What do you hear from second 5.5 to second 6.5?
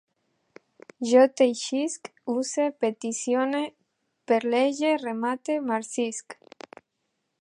marcisc